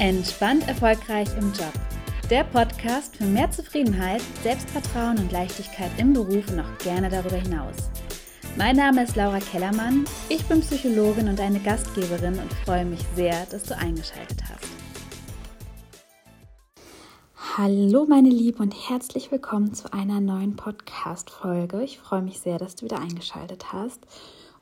Entspannt 0.00 0.66
erfolgreich 0.66 1.28
im 1.36 1.52
Job. 1.52 1.74
Der 2.30 2.42
Podcast 2.44 3.18
für 3.18 3.24
mehr 3.24 3.50
Zufriedenheit, 3.50 4.22
Selbstvertrauen 4.42 5.18
und 5.18 5.30
Leichtigkeit 5.30 5.90
im 5.98 6.14
Beruf 6.14 6.50
und 6.50 6.60
auch 6.60 6.78
gerne 6.78 7.10
darüber 7.10 7.36
hinaus. 7.36 7.74
Mein 8.56 8.76
Name 8.76 9.02
ist 9.02 9.14
Laura 9.14 9.40
Kellermann, 9.40 10.06
ich 10.30 10.42
bin 10.46 10.62
Psychologin 10.62 11.28
und 11.28 11.38
eine 11.38 11.60
Gastgeberin 11.60 12.38
und 12.38 12.50
freue 12.64 12.86
mich 12.86 13.00
sehr, 13.14 13.44
dass 13.50 13.64
du 13.64 13.76
eingeschaltet 13.76 14.42
hast. 14.48 14.66
Hallo 17.58 18.06
meine 18.08 18.30
Liebe 18.30 18.62
und 18.62 18.72
herzlich 18.88 19.30
willkommen 19.30 19.74
zu 19.74 19.92
einer 19.92 20.22
neuen 20.22 20.56
Podcast-Folge. 20.56 21.82
Ich 21.82 21.98
freue 21.98 22.22
mich 22.22 22.40
sehr, 22.40 22.56
dass 22.56 22.74
du 22.74 22.86
wieder 22.86 23.00
eingeschaltet 23.00 23.70
hast. 23.74 24.00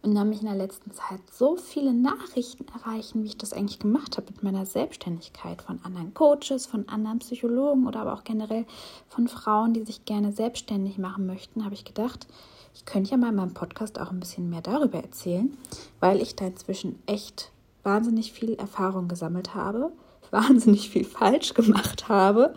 Und 0.03 0.15
da 0.15 0.25
mich 0.25 0.41
in 0.41 0.47
der 0.47 0.55
letzten 0.55 0.93
Zeit 0.93 1.21
so 1.33 1.57
viele 1.57 1.93
Nachrichten 1.93 2.65
erreichen, 2.73 3.25
wie 3.25 3.29
ich 3.29 3.39
das 3.39 3.53
eigentlich 3.53 3.81
gemacht 3.81 4.17
habe 4.17 4.29
mit 4.31 4.45
meiner 4.45 4.65
Selbstständigkeit 4.65 5.61
von 5.61 5.81
anderen 5.83 6.15
Coaches, 6.15 6.67
von 6.67 6.89
anderen 6.89 7.19
Psychologen 7.19 7.87
oder 7.87 8.01
aber 8.01 8.15
auch 8.15 8.23
generell 8.23 8.65
von 9.09 9.27
Frauen, 9.27 9.75
die 9.75 9.83
sich 9.83 10.05
gerne 10.05 10.31
selbstständig 10.31 10.99
machen 10.99 11.27
möchten, 11.27 11.65
habe 11.65 11.75
ich 11.75 11.85
gedacht, 11.85 12.29
ich 12.75 12.85
könnte 12.85 13.11
ja 13.11 13.17
mal 13.17 13.31
in 13.31 13.35
meinem 13.35 13.55
Podcast 13.55 14.01
auch 14.01 14.13
ein 14.13 14.21
bisschen 14.21 14.49
mehr 14.51 14.63
darüber 14.63 14.99
erzählen, 14.99 15.57
weil 15.99 16.23
ich 16.23 16.37
da 16.37 16.47
inzwischen 16.47 17.03
echt 17.07 17.51
wahnsinnig 17.83 18.33
viel 18.33 18.55
Erfahrung 18.55 19.09
gesammelt 19.09 19.57
habe, 19.57 19.91
wahnsinnig 20.31 20.91
viel 20.91 21.05
falsch 21.05 21.55
gemacht 21.55 22.09
habe 22.09 22.55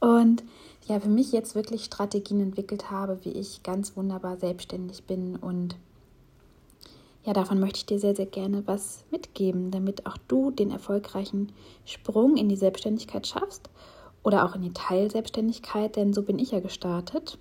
und 0.00 0.42
ja, 0.86 1.00
für 1.00 1.08
mich 1.08 1.32
jetzt 1.32 1.54
wirklich 1.54 1.84
Strategien 1.84 2.40
entwickelt 2.40 2.90
habe, 2.90 3.18
wie 3.24 3.32
ich 3.32 3.62
ganz 3.62 3.96
wunderbar 3.96 4.36
selbstständig 4.36 5.04
bin 5.04 5.36
und 5.36 5.76
ja, 7.26 7.32
davon 7.32 7.58
möchte 7.58 7.78
ich 7.78 7.86
dir 7.86 7.98
sehr, 7.98 8.14
sehr 8.14 8.26
gerne 8.26 8.62
was 8.66 9.04
mitgeben, 9.10 9.72
damit 9.72 10.06
auch 10.06 10.16
du 10.28 10.52
den 10.52 10.70
erfolgreichen 10.70 11.50
Sprung 11.84 12.36
in 12.36 12.48
die 12.48 12.54
Selbstständigkeit 12.54 13.26
schaffst 13.26 13.68
oder 14.22 14.44
auch 14.44 14.54
in 14.54 14.62
die 14.62 14.72
Teilselbstständigkeit, 14.72 15.96
denn 15.96 16.12
so 16.12 16.22
bin 16.22 16.38
ich 16.38 16.52
ja 16.52 16.60
gestartet. 16.60 17.36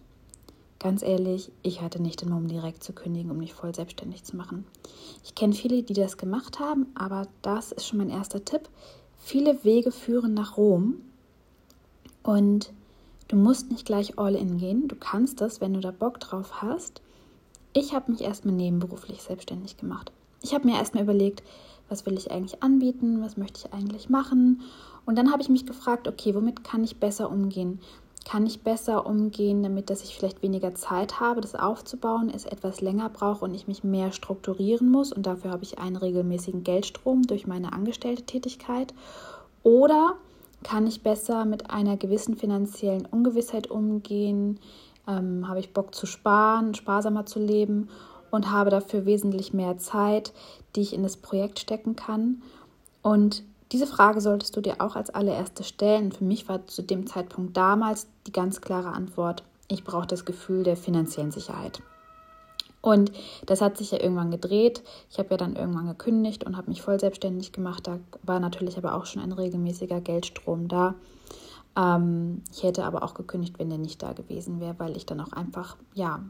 Ganz 0.79 1.03
ehrlich, 1.03 1.51
ich 1.61 1.81
hatte 1.81 2.01
nicht 2.01 2.21
den 2.21 2.31
Mumm, 2.31 2.47
direkt 2.47 2.83
zu 2.83 2.93
kündigen, 2.93 3.29
um 3.29 3.37
mich 3.37 3.53
voll 3.53 3.75
selbstständig 3.75 4.23
zu 4.23 4.35
machen. 4.35 4.65
Ich 5.23 5.35
kenne 5.35 5.53
viele, 5.53 5.83
die 5.83 5.93
das 5.93 6.17
gemacht 6.17 6.59
haben, 6.59 6.87
aber 6.95 7.27
das 7.43 7.71
ist 7.71 7.85
schon 7.85 7.99
mein 7.99 8.09
erster 8.09 8.43
Tipp. 8.43 8.67
Viele 9.19 9.63
Wege 9.63 9.91
führen 9.91 10.33
nach 10.33 10.57
Rom 10.57 10.95
und 12.23 12.73
du 13.27 13.35
musst 13.35 13.69
nicht 13.69 13.85
gleich 13.85 14.17
all 14.17 14.33
in 14.33 14.57
gehen. 14.57 14.87
Du 14.87 14.95
kannst 14.95 15.41
das, 15.41 15.61
wenn 15.61 15.75
du 15.75 15.79
da 15.79 15.91
Bock 15.91 16.19
drauf 16.19 16.63
hast 16.63 17.01
ich 17.75 17.93
habe 17.93 18.11
mich 18.11 18.21
erstmal 18.21 18.55
nebenberuflich 18.55 19.21
selbstständig 19.21 19.75
gemacht. 19.75 20.11
Ich 20.41 20.53
habe 20.53 20.65
mir 20.65 20.77
erstmal 20.77 21.03
überlegt, 21.03 21.43
was 21.89 22.05
will 22.05 22.17
ich 22.17 22.31
eigentlich 22.31 22.63
anbieten, 22.63 23.21
was 23.21 23.35
möchte 23.35 23.59
ich 23.59 23.73
eigentlich 23.73 24.09
machen. 24.09 24.61
Und 25.05 25.17
dann 25.17 25.31
habe 25.31 25.41
ich 25.41 25.49
mich 25.49 25.65
gefragt, 25.65 26.07
okay, 26.07 26.33
womit 26.33 26.63
kann 26.63 26.83
ich 26.83 26.99
besser 26.99 27.29
umgehen? 27.29 27.81
Kann 28.23 28.45
ich 28.45 28.61
besser 28.61 29.05
umgehen, 29.05 29.61
damit 29.61 29.89
dass 29.89 30.03
ich 30.03 30.15
vielleicht 30.15 30.41
weniger 30.41 30.73
Zeit 30.73 31.19
habe, 31.19 31.41
das 31.41 31.53
aufzubauen, 31.53 32.31
es 32.33 32.45
etwas 32.45 32.79
länger 32.79 33.09
brauche 33.09 33.43
und 33.43 33.53
ich 33.53 33.67
mich 33.67 33.83
mehr 33.83 34.13
strukturieren 34.13 34.89
muss 34.89 35.11
und 35.11 35.25
dafür 35.25 35.51
habe 35.51 35.63
ich 35.63 35.77
einen 35.77 35.97
regelmäßigen 35.97 36.63
Geldstrom 36.63 37.23
durch 37.23 37.45
meine 37.45 37.73
angestellte 37.73 38.23
Tätigkeit? 38.23 38.93
Oder 39.63 40.15
kann 40.63 40.87
ich 40.87 41.03
besser 41.03 41.43
mit 41.43 41.69
einer 41.69 41.97
gewissen 41.97 42.37
finanziellen 42.37 43.05
Ungewissheit 43.05 43.69
umgehen? 43.69 44.59
Ähm, 45.07 45.47
habe 45.47 45.59
ich 45.59 45.73
Bock 45.73 45.93
zu 45.93 46.05
sparen, 46.05 46.73
sparsamer 46.73 47.25
zu 47.25 47.39
leben 47.39 47.89
und 48.31 48.51
habe 48.51 48.69
dafür 48.69 49.05
wesentlich 49.05 49.53
mehr 49.53 49.77
Zeit, 49.77 50.33
die 50.75 50.81
ich 50.81 50.93
in 50.93 51.03
das 51.03 51.17
Projekt 51.17 51.59
stecken 51.59 51.95
kann. 51.95 52.41
Und 53.01 53.43
diese 53.71 53.87
Frage 53.87 54.21
solltest 54.21 54.55
du 54.55 54.61
dir 54.61 54.75
auch 54.79 54.95
als 54.95 55.09
allererste 55.09 55.63
stellen. 55.63 56.11
Für 56.11 56.23
mich 56.23 56.47
war 56.47 56.67
zu 56.67 56.81
dem 56.81 57.07
Zeitpunkt 57.07 57.57
damals 57.57 58.07
die 58.27 58.31
ganz 58.31 58.61
klare 58.61 58.89
Antwort, 58.89 59.43
ich 59.67 59.83
brauche 59.83 60.07
das 60.07 60.25
Gefühl 60.25 60.63
der 60.63 60.77
finanziellen 60.77 61.31
Sicherheit. 61.31 61.81
Und 62.81 63.11
das 63.47 63.61
hat 63.61 63.77
sich 63.77 63.89
ja 63.89 63.99
irgendwann 63.99 64.29
gedreht. 64.29 64.83
Ich 65.09 65.17
habe 65.17 65.29
ja 65.31 65.37
dann 65.37 65.55
irgendwann 65.55 65.87
gekündigt 65.87 66.43
und 66.43 66.55
habe 66.55 66.69
mich 66.69 66.83
voll 66.83 66.99
selbstständig 66.99 67.51
gemacht. 67.51 67.87
Da 67.87 67.99
war 68.21 68.39
natürlich 68.39 68.77
aber 68.77 68.93
auch 68.93 69.07
schon 69.07 69.23
ein 69.23 69.31
regelmäßiger 69.31 70.01
Geldstrom 70.01 70.67
da. 70.67 70.93
Ähm, 71.75 72.43
ich 72.51 72.63
hätte 72.63 72.85
aber 72.85 73.03
auch 73.03 73.13
gekündigt, 73.13 73.59
wenn 73.59 73.69
der 73.69 73.77
nicht 73.77 74.01
da 74.01 74.13
gewesen 74.13 74.59
wäre, 74.59 74.75
weil 74.77 74.95
ich 74.95 75.05
dann 75.05 75.19
auch 75.19 75.33
einfach, 75.33 75.77
ja, 75.93 76.23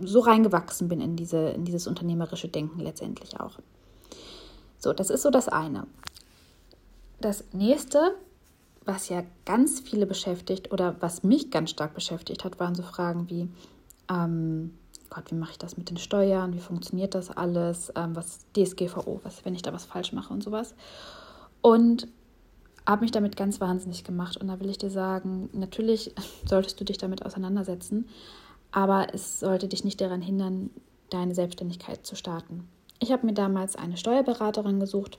so 0.00 0.20
reingewachsen 0.20 0.88
bin 0.88 1.00
in, 1.00 1.16
diese, 1.16 1.50
in 1.50 1.64
dieses 1.64 1.86
unternehmerische 1.86 2.48
Denken 2.48 2.80
letztendlich 2.80 3.38
auch. 3.38 3.58
So, 4.78 4.92
das 4.92 5.10
ist 5.10 5.22
so 5.22 5.30
das 5.30 5.48
eine. 5.48 5.86
Das 7.20 7.44
nächste, 7.52 8.14
was 8.84 9.08
ja 9.08 9.22
ganz 9.44 9.80
viele 9.80 10.06
beschäftigt 10.06 10.72
oder 10.72 10.96
was 11.00 11.22
mich 11.22 11.50
ganz 11.50 11.70
stark 11.70 11.94
beschäftigt 11.94 12.44
hat, 12.44 12.58
waren 12.58 12.74
so 12.74 12.82
Fragen 12.82 13.28
wie, 13.28 13.48
ähm, 14.10 14.74
Gott, 15.10 15.30
wie 15.30 15.36
mache 15.36 15.52
ich 15.52 15.58
das 15.58 15.76
mit 15.76 15.90
den 15.90 15.98
Steuern? 15.98 16.54
Wie 16.54 16.58
funktioniert 16.58 17.14
das 17.14 17.30
alles? 17.30 17.92
Ähm, 17.94 18.16
was 18.16 18.40
DSGVO, 18.56 19.20
was, 19.22 19.44
wenn 19.44 19.54
ich 19.54 19.62
da 19.62 19.72
was 19.72 19.84
falsch 19.84 20.12
mache 20.12 20.32
und 20.32 20.42
sowas. 20.42 20.74
Und 21.60 22.08
habe 22.86 23.02
mich 23.02 23.12
damit 23.12 23.36
ganz 23.36 23.60
wahnsinnig 23.60 24.04
gemacht. 24.04 24.36
Und 24.36 24.48
da 24.48 24.60
will 24.60 24.70
ich 24.70 24.78
dir 24.78 24.90
sagen, 24.90 25.48
natürlich 25.52 26.14
solltest 26.46 26.80
du 26.80 26.84
dich 26.84 26.98
damit 26.98 27.24
auseinandersetzen, 27.24 28.08
aber 28.70 29.08
es 29.12 29.40
sollte 29.40 29.68
dich 29.68 29.84
nicht 29.84 30.00
daran 30.00 30.22
hindern, 30.22 30.70
deine 31.10 31.34
Selbstständigkeit 31.34 32.06
zu 32.06 32.16
starten. 32.16 32.68
Ich 32.98 33.12
habe 33.12 33.26
mir 33.26 33.34
damals 33.34 33.76
eine 33.76 33.96
Steuerberaterin 33.96 34.80
gesucht, 34.80 35.18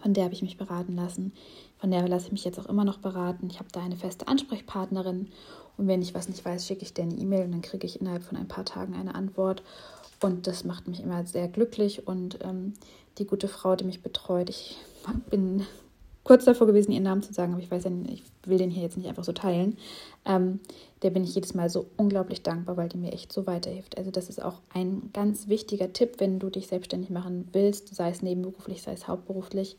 von 0.00 0.14
der 0.14 0.24
habe 0.24 0.34
ich 0.34 0.42
mich 0.42 0.56
beraten 0.56 0.94
lassen. 0.94 1.32
Von 1.78 1.90
der 1.90 2.06
lasse 2.08 2.26
ich 2.26 2.32
mich 2.32 2.44
jetzt 2.44 2.58
auch 2.58 2.66
immer 2.66 2.84
noch 2.84 2.98
beraten. 2.98 3.48
Ich 3.50 3.58
habe 3.58 3.68
da 3.72 3.80
eine 3.80 3.96
feste 3.96 4.28
Ansprechpartnerin 4.28 5.28
und 5.76 5.88
wenn 5.88 6.02
ich 6.02 6.14
was 6.14 6.28
nicht 6.28 6.44
weiß, 6.44 6.66
schicke 6.66 6.82
ich 6.82 6.94
dir 6.94 7.02
eine 7.02 7.14
E-Mail 7.14 7.44
und 7.44 7.52
dann 7.52 7.62
kriege 7.62 7.86
ich 7.86 8.00
innerhalb 8.00 8.22
von 8.22 8.38
ein 8.38 8.48
paar 8.48 8.64
Tagen 8.64 8.94
eine 8.94 9.14
Antwort. 9.14 9.62
Und 10.20 10.46
das 10.46 10.64
macht 10.64 10.86
mich 10.86 11.00
immer 11.00 11.26
sehr 11.26 11.48
glücklich 11.48 12.06
und 12.06 12.38
ähm, 12.42 12.74
die 13.18 13.26
gute 13.26 13.48
Frau, 13.48 13.74
die 13.74 13.84
mich 13.84 14.02
betreut, 14.02 14.48
ich 14.48 14.76
bin 15.30 15.66
kurz 16.24 16.44
davor 16.44 16.66
gewesen, 16.66 16.92
ihren 16.92 17.02
Namen 17.02 17.22
zu 17.22 17.32
sagen, 17.32 17.52
aber 17.52 17.62
ich 17.62 17.70
weiß 17.70 17.84
ja, 17.84 17.90
ich 18.08 18.22
will 18.44 18.58
den 18.58 18.70
hier 18.70 18.82
jetzt 18.82 18.96
nicht 18.96 19.08
einfach 19.08 19.24
so 19.24 19.32
teilen. 19.32 19.76
Ähm, 20.24 20.60
der 21.02 21.10
bin 21.10 21.24
ich 21.24 21.34
jedes 21.34 21.54
Mal 21.54 21.68
so 21.68 21.86
unglaublich 21.96 22.42
dankbar, 22.42 22.76
weil 22.76 22.88
die 22.88 22.98
mir 22.98 23.12
echt 23.12 23.32
so 23.32 23.46
weiterhilft. 23.46 23.98
Also 23.98 24.10
das 24.10 24.28
ist 24.28 24.42
auch 24.42 24.60
ein 24.72 25.10
ganz 25.12 25.48
wichtiger 25.48 25.92
Tipp, 25.92 26.16
wenn 26.18 26.38
du 26.38 26.48
dich 26.48 26.68
selbstständig 26.68 27.10
machen 27.10 27.48
willst, 27.52 27.94
sei 27.94 28.10
es 28.10 28.22
nebenberuflich, 28.22 28.82
sei 28.82 28.92
es 28.92 29.08
hauptberuflich. 29.08 29.76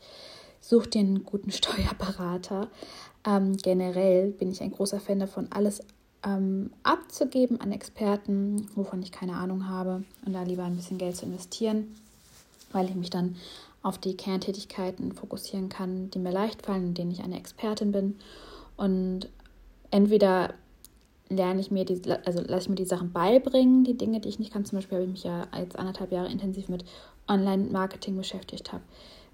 Such 0.60 0.86
dir 0.86 1.00
einen 1.00 1.24
guten 1.24 1.50
Steuerberater. 1.52 2.68
Ähm, 3.26 3.56
generell 3.56 4.30
bin 4.30 4.50
ich 4.50 4.62
ein 4.62 4.72
großer 4.72 5.00
Fan 5.00 5.18
davon, 5.18 5.48
alles 5.50 5.80
ähm, 6.24 6.70
abzugeben 6.82 7.60
an 7.60 7.72
Experten, 7.72 8.68
wovon 8.74 9.02
ich 9.02 9.12
keine 9.12 9.34
Ahnung 9.34 9.68
habe 9.68 10.04
und 10.26 10.32
da 10.32 10.42
lieber 10.42 10.64
ein 10.64 10.76
bisschen 10.76 10.98
Geld 10.98 11.16
zu 11.16 11.26
investieren, 11.26 11.94
weil 12.74 12.88
ich 12.88 12.94
mich 12.94 13.10
dann 13.10 13.36
auf 13.82 13.98
die 13.98 14.16
Kerntätigkeiten 14.16 15.12
fokussieren 15.12 15.68
kann, 15.68 16.10
die 16.10 16.18
mir 16.18 16.32
leicht 16.32 16.64
fallen, 16.64 16.88
in 16.88 16.94
denen 16.94 17.10
ich 17.10 17.22
eine 17.22 17.38
Expertin 17.38 17.92
bin. 17.92 18.16
Und 18.76 19.28
entweder 19.90 20.54
lerne 21.28 21.60
ich 21.60 21.70
mir 21.70 21.84
die, 21.84 22.00
also 22.24 22.40
lasse 22.40 22.64
ich 22.64 22.68
mir 22.68 22.74
die 22.76 22.84
Sachen 22.84 23.12
beibringen, 23.12 23.84
die 23.84 23.96
Dinge, 23.96 24.20
die 24.20 24.28
ich 24.28 24.38
nicht 24.38 24.52
kann. 24.52 24.64
Zum 24.64 24.78
Beispiel 24.78 24.96
habe 24.96 25.04
ich 25.04 25.12
mich 25.12 25.24
ja 25.24 25.46
jetzt 25.58 25.78
anderthalb 25.78 26.12
Jahre 26.12 26.30
intensiv 26.30 26.68
mit 26.68 26.84
Online-Marketing 27.28 28.16
beschäftigt 28.16 28.72
habe, 28.72 28.82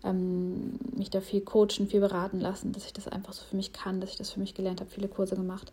ähm, 0.05 0.78
mich 0.97 1.11
da 1.11 1.21
viel 1.21 1.41
coachen, 1.41 1.89
viel 1.89 2.01
beraten 2.01 2.41
lassen, 2.41 2.72
dass 2.72 2.87
ich 2.87 2.93
das 2.93 3.09
einfach 3.09 3.33
so 3.33 3.43
für 3.45 3.57
mich 3.57 3.72
kann, 3.72 4.01
dass 4.01 4.11
ich 4.11 4.17
das 4.17 4.31
für 4.31 4.41
mich 4.41 4.55
gelernt 4.55 4.81
habe, 4.81 4.91
viele 4.91 5.09
Kurse 5.09 5.37
gemacht. 5.37 5.72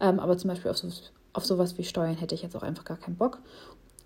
Ähm, 0.00 0.20
aber 0.20 0.36
zum 0.36 0.48
Beispiel 0.48 0.70
auf, 0.70 0.78
so, 0.78 0.88
auf 1.32 1.44
sowas 1.44 1.78
wie 1.78 1.84
Steuern 1.84 2.16
hätte 2.16 2.34
ich 2.34 2.42
jetzt 2.42 2.56
auch 2.56 2.62
einfach 2.62 2.84
gar 2.84 2.96
keinen 2.96 3.16
Bock. 3.16 3.38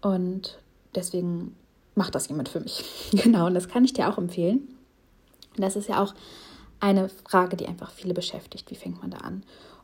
Und 0.00 0.58
deswegen 0.94 1.56
macht 1.98 2.14
das 2.14 2.28
jemand 2.28 2.48
für 2.48 2.60
mich. 2.60 2.84
genau, 3.12 3.46
und 3.46 3.54
das 3.54 3.68
kann 3.68 3.84
ich 3.84 3.92
dir 3.92 4.08
auch 4.08 4.16
empfehlen. 4.16 4.66
Das 5.56 5.76
ist 5.76 5.88
ja 5.88 6.02
auch 6.02 6.14
eine 6.80 7.08
Frage, 7.08 7.56
die 7.56 7.66
einfach 7.66 7.90
viele 7.90 8.14
beschäftigt. 8.14 8.70
Wie 8.70 8.76
fängt 8.76 9.02
man 9.02 9.10
da 9.10 9.18
an? 9.18 9.42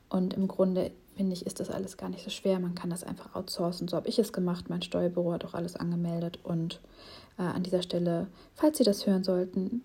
Und 0.09 0.33
im 0.33 0.49
Grunde 0.49 0.93
finde 1.17 1.33
ich, 1.33 1.45
ist 1.45 1.61
das 1.61 1.71
alles 1.71 1.97
gar 1.97 2.09
nicht 2.09 2.25
so 2.25 2.31
schwer. 2.31 2.61
Man 2.61 2.77
kann 2.77 2.91
das 2.91 3.03
einfach 3.05 3.35
outsourcen. 3.35 3.89
So 3.89 3.97
habe 3.97 4.09
ich 4.09 4.19
es 4.19 4.33
gemacht. 4.33 4.71
Mein 4.71 4.83
Steuerbüro 4.83 5.33
hat 5.33 5.45
auch 5.45 5.55
alles 5.55 5.75
angemeldet. 5.77 6.39
Und 6.45 6.81
äh, 7.37 7.43
an 7.43 7.65
dieser 7.65 7.83
Stelle, 7.83 8.29
falls 8.55 8.79
Sie 8.79 8.85
das 8.85 9.07
hören 9.07 9.25
sollten, 9.25 9.83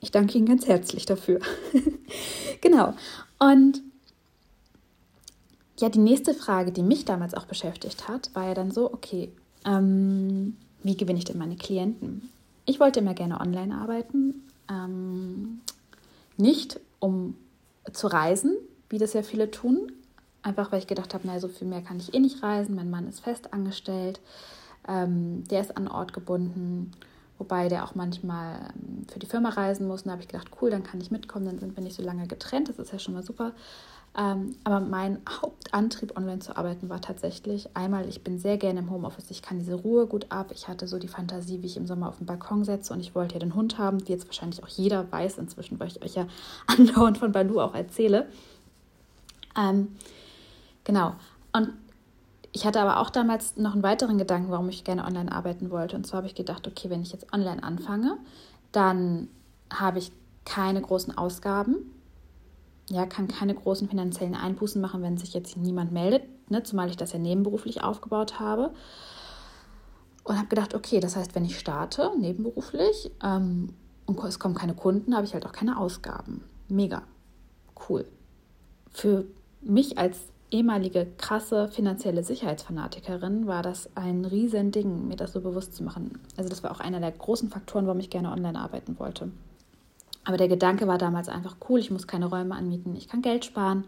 ich 0.00 0.10
danke 0.10 0.36
Ihnen 0.36 0.46
ganz 0.46 0.66
herzlich 0.66 1.06
dafür. 1.06 1.38
genau. 2.60 2.94
Und 3.38 3.82
ja, 5.78 5.88
die 5.88 6.00
nächste 6.00 6.34
Frage, 6.34 6.72
die 6.72 6.82
mich 6.82 7.04
damals 7.04 7.34
auch 7.34 7.46
beschäftigt 7.46 8.08
hat, 8.08 8.34
war 8.34 8.48
ja 8.48 8.54
dann 8.54 8.72
so, 8.72 8.92
okay, 8.92 9.32
ähm, 9.64 10.56
wie 10.82 10.96
gewinne 10.96 11.18
ich 11.18 11.24
denn 11.24 11.38
meine 11.38 11.56
Klienten? 11.56 12.30
Ich 12.64 12.80
wollte 12.80 13.00
immer 13.00 13.14
gerne 13.14 13.40
online 13.40 13.74
arbeiten, 13.74 14.46
ähm, 14.70 15.60
nicht 16.36 16.80
um 16.98 17.36
zu 17.92 18.06
reisen, 18.08 18.56
wie 18.90 18.98
das 18.98 19.12
ja 19.12 19.22
viele 19.22 19.50
tun, 19.50 19.92
einfach 20.42 20.72
weil 20.72 20.80
ich 20.80 20.86
gedacht 20.86 21.14
habe, 21.14 21.26
naja, 21.26 21.40
so 21.40 21.48
viel 21.48 21.66
mehr 21.66 21.82
kann 21.82 21.98
ich 21.98 22.14
eh 22.14 22.20
nicht 22.20 22.42
reisen, 22.42 22.74
mein 22.74 22.90
Mann 22.90 23.08
ist 23.08 23.20
fest 23.20 23.52
angestellt, 23.52 24.20
ähm, 24.86 25.44
der 25.48 25.62
ist 25.62 25.76
an 25.76 25.88
Ort 25.88 26.12
gebunden 26.12 26.92
wobei 27.38 27.68
der 27.68 27.84
auch 27.84 27.94
manchmal 27.94 28.56
ähm, 28.74 29.06
für 29.10 29.18
die 29.18 29.26
Firma 29.26 29.50
reisen 29.50 29.86
muss. 29.86 30.02
Und 30.02 30.06
da 30.06 30.12
habe 30.12 30.22
ich 30.22 30.28
gedacht, 30.28 30.48
cool, 30.60 30.70
dann 30.70 30.82
kann 30.82 31.00
ich 31.00 31.10
mitkommen, 31.10 31.46
dann 31.46 31.58
sind 31.58 31.76
wir 31.76 31.82
nicht 31.82 31.96
so 31.96 32.02
lange 32.02 32.26
getrennt. 32.26 32.68
Das 32.68 32.78
ist 32.78 32.92
ja 32.92 32.98
schon 32.98 33.14
mal 33.14 33.22
super. 33.22 33.52
Ähm, 34.18 34.56
aber 34.64 34.80
mein 34.80 35.20
Hauptantrieb, 35.28 36.16
online 36.16 36.40
zu 36.40 36.56
arbeiten, 36.56 36.88
war 36.88 37.00
tatsächlich 37.00 37.76
einmal, 37.76 38.08
ich 38.08 38.24
bin 38.24 38.40
sehr 38.40 38.58
gerne 38.58 38.80
im 38.80 38.90
Homeoffice, 38.90 39.30
ich 39.30 39.42
kann 39.42 39.60
diese 39.60 39.76
Ruhe 39.76 40.08
gut 40.08 40.26
ab. 40.30 40.50
Ich 40.52 40.66
hatte 40.66 40.88
so 40.88 40.98
die 40.98 41.06
Fantasie, 41.06 41.62
wie 41.62 41.66
ich 41.66 41.76
im 41.76 41.86
Sommer 41.86 42.08
auf 42.08 42.18
den 42.18 42.26
Balkon 42.26 42.64
setze 42.64 42.92
und 42.92 42.98
ich 42.98 43.14
wollte 43.14 43.34
ja 43.34 43.38
den 43.38 43.54
Hund 43.54 43.78
haben, 43.78 44.00
wie 44.06 44.12
jetzt 44.12 44.26
wahrscheinlich 44.26 44.64
auch 44.64 44.68
jeder 44.68 45.10
weiß 45.12 45.38
inzwischen, 45.38 45.78
weil 45.78 45.86
ich 45.86 46.02
euch 46.02 46.16
ja 46.16 46.26
andauernd 46.66 47.18
von 47.18 47.30
Balu 47.30 47.60
auch 47.60 47.74
erzähle. 47.74 48.26
Ähm, 49.56 49.96
genau. 50.82 51.14
Und 51.52 51.70
ich 52.50 52.66
hatte 52.66 52.80
aber 52.80 52.98
auch 52.98 53.10
damals 53.10 53.56
noch 53.56 53.74
einen 53.74 53.84
weiteren 53.84 54.18
Gedanken, 54.18 54.50
warum 54.50 54.68
ich 54.68 54.82
gerne 54.82 55.04
online 55.04 55.30
arbeiten 55.30 55.70
wollte. 55.70 55.94
Und 55.94 56.08
zwar 56.08 56.18
habe 56.18 56.26
ich 56.26 56.34
gedacht, 56.34 56.66
okay, 56.66 56.90
wenn 56.90 57.02
ich 57.02 57.12
jetzt 57.12 57.32
online 57.32 57.62
anfange, 57.62 58.16
dann 58.72 59.28
habe 59.72 60.00
ich 60.00 60.10
keine 60.44 60.80
großen 60.80 61.16
Ausgaben 61.16 61.76
ja, 62.90 63.06
kann 63.06 63.28
keine 63.28 63.54
großen 63.54 63.88
finanziellen 63.88 64.34
Einbußen 64.34 64.80
machen, 64.80 65.02
wenn 65.02 65.18
sich 65.18 65.34
jetzt 65.34 65.56
niemand 65.56 65.92
meldet, 65.92 66.22
ne? 66.50 66.62
zumal 66.62 66.88
ich 66.88 66.96
das 66.96 67.12
ja 67.12 67.18
nebenberuflich 67.18 67.82
aufgebaut 67.82 68.40
habe. 68.40 68.72
Und 70.24 70.36
habe 70.36 70.48
gedacht, 70.48 70.74
okay, 70.74 71.00
das 71.00 71.16
heißt, 71.16 71.34
wenn 71.34 71.44
ich 71.44 71.58
starte 71.58 72.10
nebenberuflich 72.18 73.10
ähm, 73.22 73.74
und 74.04 74.22
es 74.24 74.38
kommen 74.38 74.54
keine 74.54 74.74
Kunden, 74.74 75.14
habe 75.14 75.24
ich 75.24 75.32
halt 75.32 75.46
auch 75.46 75.52
keine 75.52 75.78
Ausgaben. 75.78 76.44
Mega 76.68 77.02
cool. 77.88 78.04
Für 78.92 79.24
mich 79.60 79.98
als 79.98 80.18
ehemalige 80.50 81.06
krasse 81.18 81.68
finanzielle 81.68 82.24
Sicherheitsfanatikerin 82.24 83.46
war 83.46 83.62
das 83.62 83.90
ein 83.96 84.24
riesen 84.24 84.70
Ding, 84.70 85.08
mir 85.08 85.16
das 85.16 85.32
so 85.32 85.40
bewusst 85.40 85.74
zu 85.74 85.82
machen. 85.82 86.20
Also 86.36 86.48
das 86.48 86.62
war 86.62 86.70
auch 86.70 86.80
einer 86.80 87.00
der 87.00 87.12
großen 87.12 87.50
Faktoren, 87.50 87.86
warum 87.86 88.00
ich 88.00 88.10
gerne 88.10 88.32
online 88.32 88.58
arbeiten 88.58 88.98
wollte. 88.98 89.30
Aber 90.28 90.36
der 90.36 90.48
Gedanke 90.48 90.86
war 90.86 90.98
damals 90.98 91.30
einfach 91.30 91.56
cool, 91.70 91.80
ich 91.80 91.90
muss 91.90 92.06
keine 92.06 92.26
Räume 92.26 92.54
anmieten, 92.54 92.94
ich 92.94 93.08
kann 93.08 93.22
Geld 93.22 93.46
sparen, 93.46 93.84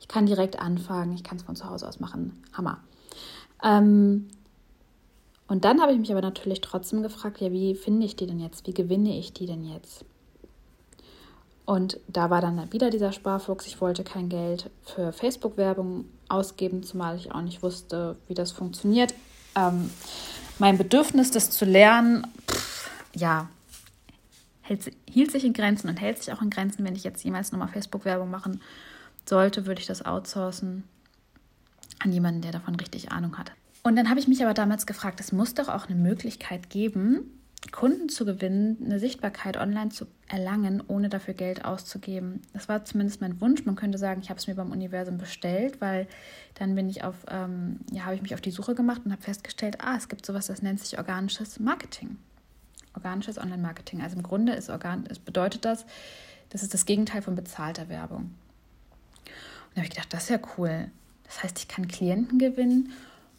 ich 0.00 0.08
kann 0.08 0.26
direkt 0.26 0.58
anfangen, 0.58 1.14
ich 1.14 1.22
kann 1.22 1.38
es 1.38 1.44
von 1.44 1.54
zu 1.54 1.70
Hause 1.70 1.86
aus 1.86 2.00
machen. 2.00 2.42
Hammer. 2.52 2.78
Ähm, 3.62 4.26
und 5.46 5.64
dann 5.64 5.80
habe 5.80 5.92
ich 5.92 5.98
mich 6.00 6.10
aber 6.10 6.20
natürlich 6.20 6.60
trotzdem 6.60 7.04
gefragt, 7.04 7.40
ja, 7.40 7.52
wie 7.52 7.76
finde 7.76 8.06
ich 8.06 8.16
die 8.16 8.26
denn 8.26 8.40
jetzt? 8.40 8.66
Wie 8.66 8.74
gewinne 8.74 9.16
ich 9.16 9.34
die 9.34 9.46
denn 9.46 9.62
jetzt? 9.62 10.04
Und 11.64 12.00
da 12.08 12.28
war 12.28 12.40
dann 12.40 12.72
wieder 12.72 12.90
dieser 12.90 13.12
Sparfuchs. 13.12 13.68
Ich 13.68 13.80
wollte 13.80 14.02
kein 14.02 14.28
Geld 14.28 14.70
für 14.82 15.12
Facebook-Werbung 15.12 16.06
ausgeben, 16.28 16.82
zumal 16.82 17.14
ich 17.18 17.30
auch 17.30 17.40
nicht 17.40 17.62
wusste, 17.62 18.16
wie 18.26 18.34
das 18.34 18.50
funktioniert. 18.50 19.14
Ähm, 19.54 19.90
mein 20.58 20.76
Bedürfnis, 20.76 21.30
das 21.30 21.50
zu 21.50 21.64
lernen, 21.64 22.26
pff, 22.50 22.90
ja, 23.14 23.48
hält, 24.64 24.90
hielt 25.08 25.30
sich 25.30 25.44
in 25.44 25.52
Grenzen 25.52 25.88
und 25.88 26.00
hält 26.00 26.18
sich 26.18 26.32
auch 26.32 26.42
in 26.42 26.50
Grenzen. 26.50 26.84
Wenn 26.84 26.96
ich 26.96 27.04
jetzt 27.04 27.22
jemals 27.22 27.52
nochmal 27.52 27.68
Facebook-Werbung 27.68 28.30
machen 28.30 28.60
sollte, 29.28 29.66
würde 29.66 29.80
ich 29.80 29.86
das 29.86 30.04
outsourcen 30.04 30.84
an 32.00 32.12
jemanden, 32.12 32.40
der 32.40 32.52
davon 32.52 32.74
richtig 32.74 33.12
Ahnung 33.12 33.38
hat. 33.38 33.52
Und 33.82 33.96
dann 33.96 34.08
habe 34.08 34.18
ich 34.18 34.28
mich 34.28 34.42
aber 34.42 34.54
damals 34.54 34.86
gefragt, 34.86 35.20
es 35.20 35.32
muss 35.32 35.54
doch 35.54 35.68
auch 35.68 35.86
eine 35.86 35.94
Möglichkeit 35.94 36.70
geben, 36.70 37.30
Kunden 37.70 38.08
zu 38.08 38.24
gewinnen, 38.24 38.78
eine 38.84 38.98
Sichtbarkeit 38.98 39.56
online 39.56 39.90
zu 39.90 40.06
erlangen, 40.28 40.82
ohne 40.86 41.08
dafür 41.08 41.34
Geld 41.34 41.64
auszugeben. 41.64 42.42
Das 42.52 42.68
war 42.68 42.84
zumindest 42.84 43.20
mein 43.20 43.40
Wunsch. 43.40 43.64
Man 43.64 43.76
könnte 43.76 43.96
sagen, 43.96 44.20
ich 44.22 44.28
habe 44.28 44.38
es 44.38 44.46
mir 44.46 44.54
beim 44.54 44.70
Universum 44.70 45.16
bestellt, 45.18 45.80
weil 45.80 46.06
dann 46.54 46.74
bin 46.74 46.88
ich 46.88 47.04
auf, 47.04 47.16
ähm, 47.28 47.80
ja, 47.90 48.04
habe 48.04 48.14
ich 48.14 48.22
mich 48.22 48.34
auf 48.34 48.40
die 48.40 48.50
Suche 48.50 48.74
gemacht 48.74 49.02
und 49.04 49.12
habe 49.12 49.22
festgestellt, 49.22 49.78
ah, 49.80 49.96
es 49.96 50.08
gibt 50.08 50.26
sowas, 50.26 50.46
das 50.46 50.62
nennt 50.62 50.80
sich 50.80 50.98
organisches 50.98 51.58
Marketing 51.58 52.18
organisches 52.94 53.38
Online-Marketing. 53.38 54.02
Also 54.02 54.16
im 54.16 54.22
Grunde 54.22 54.52
ist 54.52 54.70
organ 54.70 55.04
es 55.08 55.18
bedeutet 55.18 55.64
das, 55.64 55.84
das 56.50 56.62
ist 56.62 56.74
das 56.74 56.86
Gegenteil 56.86 57.22
von 57.22 57.34
bezahlter 57.34 57.88
Werbung. 57.88 58.22
Und 58.24 59.74
da 59.74 59.76
habe 59.76 59.86
ich 59.86 59.90
gedacht, 59.90 60.12
das 60.12 60.24
ist 60.24 60.30
ja 60.30 60.38
cool. 60.56 60.90
Das 61.24 61.42
heißt, 61.42 61.58
ich 61.58 61.68
kann 61.68 61.88
Klienten 61.88 62.38
gewinnen, 62.38 62.92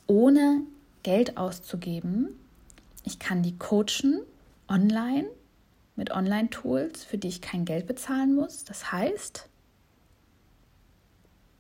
ohne 0.08 0.62
Geld 1.04 1.38
auszugeben. 1.38 2.30
Ich 3.04 3.20
kann 3.20 3.44
die 3.44 3.58
coachen 3.58 4.22
online 4.68 5.28
mit 5.96 6.12
Online-Tools, 6.12 7.04
für 7.04 7.18
die 7.18 7.28
ich 7.28 7.42
kein 7.42 7.64
Geld 7.64 7.88
bezahlen 7.88 8.36
muss. 8.36 8.66
Das 8.66 8.92
heißt, 8.92 9.48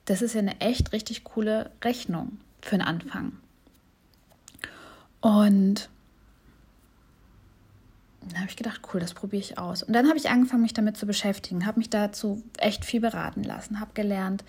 das 0.05 0.21
ist 0.21 0.33
ja 0.33 0.39
eine 0.39 0.59
echt 0.61 0.91
richtig 0.91 1.23
coole 1.23 1.71
Rechnung 1.83 2.39
für 2.61 2.77
den 2.77 2.81
Anfang. 2.81 3.33
Und 5.21 5.89
dann 8.29 8.39
habe 8.39 8.49
ich 8.49 8.55
gedacht, 8.55 8.81
cool, 8.93 8.99
das 8.99 9.13
probiere 9.13 9.41
ich 9.41 9.57
aus. 9.57 9.83
Und 9.83 9.93
dann 9.93 10.07
habe 10.07 10.17
ich 10.17 10.29
angefangen, 10.29 10.63
mich 10.63 10.73
damit 10.73 10.97
zu 10.97 11.05
beschäftigen, 11.05 11.65
habe 11.65 11.79
mich 11.79 11.89
dazu 11.89 12.43
echt 12.57 12.85
viel 12.85 13.01
beraten 13.01 13.43
lassen, 13.43 13.79
habe 13.79 13.91
gelernt, 13.93 14.43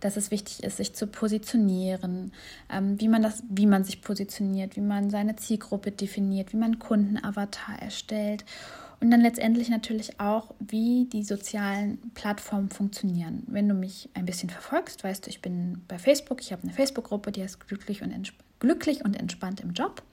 dass 0.00 0.16
es 0.16 0.30
wichtig 0.30 0.62
ist, 0.62 0.78
sich 0.78 0.94
zu 0.94 1.06
positionieren, 1.06 2.32
ähm, 2.70 3.00
wie 3.00 3.08
man 3.08 3.22
das, 3.22 3.42
wie 3.48 3.66
man 3.66 3.84
sich 3.84 4.02
positioniert, 4.02 4.76
wie 4.76 4.80
man 4.80 5.10
seine 5.10 5.36
Zielgruppe 5.36 5.92
definiert, 5.92 6.52
wie 6.52 6.58
man 6.58 6.78
Kundenavatar 6.78 7.80
erstellt 7.80 8.44
und 9.02 9.10
dann 9.10 9.20
letztendlich 9.20 9.68
natürlich 9.68 10.20
auch, 10.20 10.54
wie 10.60 11.06
die 11.06 11.24
sozialen 11.24 11.98
Plattformen 12.14 12.70
funktionieren. 12.70 13.42
Wenn 13.48 13.68
du 13.68 13.74
mich 13.74 14.08
ein 14.14 14.26
bisschen 14.26 14.48
verfolgst, 14.48 15.02
weißt 15.02 15.26
du, 15.26 15.30
ich 15.30 15.42
bin 15.42 15.82
bei 15.88 15.98
Facebook, 15.98 16.40
ich 16.40 16.52
habe 16.52 16.62
eine 16.62 16.72
Facebook-Gruppe, 16.72 17.32
die 17.32 17.42
heißt 17.42 17.66
glücklich 17.66 18.02
und, 18.02 18.32
glücklich 18.60 19.04
und 19.04 19.18
entspannt 19.18 19.58
im 19.58 19.72
Job. 19.72 20.04